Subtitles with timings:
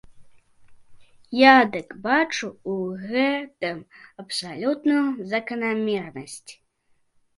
[1.39, 2.75] Я дык бачу ў
[3.11, 3.77] гэтым
[4.25, 6.51] абсалютную заканамернасць.